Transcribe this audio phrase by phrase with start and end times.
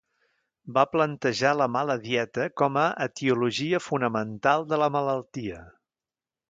[0.77, 5.63] Va plantejar la mala dieta com a etiologia fonamental de la malaltia.